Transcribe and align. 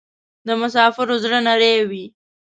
د 0.47 0.49
مسافرو 0.61 1.15
زړه 1.23 1.39
نری 1.47 1.75
وی 1.89 2.05